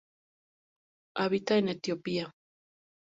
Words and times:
Habita 1.13 1.57
en 1.59 1.67
Etiopía. 1.69 2.33